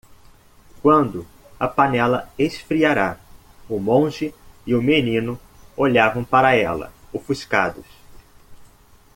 [0.81, 1.27] Quando
[1.59, 3.19] a panela esfriara?,
[3.69, 4.33] o monge
[4.65, 5.39] e o menino
[5.77, 6.91] olhavam para ela,?
[7.13, 7.85] ofuscados.